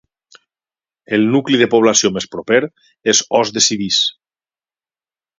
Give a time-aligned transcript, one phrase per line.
[1.17, 2.61] El nucli de població més proper
[3.13, 3.99] és Os de Civís.